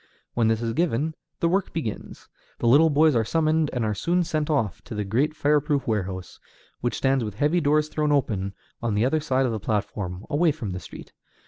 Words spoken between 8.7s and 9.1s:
on the